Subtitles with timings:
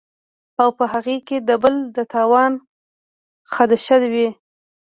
[0.61, 2.53] او پۀ هغې کې د بل د تاوان
[3.53, 4.29] خدشه وي